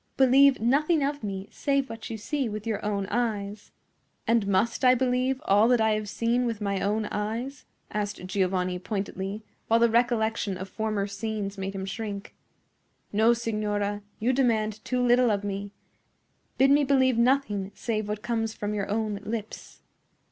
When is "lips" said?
19.23-19.83